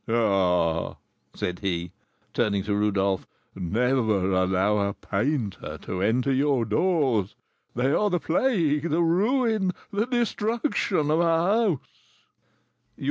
Ah," 0.07 0.95
said 1.35 1.59
he, 1.59 1.91
turning 2.33 2.63
to 2.63 2.73
Rodolph, 2.75 3.27
"never 3.53 4.33
allow 4.33 4.79
a 4.79 4.93
painter 4.95 5.77
to 5.83 6.01
enter 6.01 6.31
your 6.33 6.65
doors; 6.65 7.35
they 7.75 7.91
are 7.91 8.09
the 8.09 8.19
plague 8.19 8.89
the 8.89 9.03
ruin 9.03 9.73
the 9.93 10.07
destruction 10.07 11.11
of 11.11 11.19
a 11.19 11.23
house!" 11.23 12.17